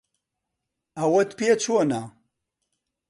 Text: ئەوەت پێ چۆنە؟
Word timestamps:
ئەوەت 0.97 1.29
پێ 1.37 1.51
چۆنە؟ 1.61 2.03